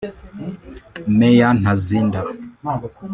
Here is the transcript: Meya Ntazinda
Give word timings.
Meya 1.17 1.47
Ntazinda 1.59 2.19